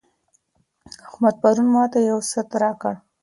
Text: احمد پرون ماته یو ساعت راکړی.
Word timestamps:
احمد 1.07 1.35
پرون 1.41 1.67
ماته 1.73 1.99
یو 2.09 2.19
ساعت 2.29 2.49
راکړی. 2.61 2.95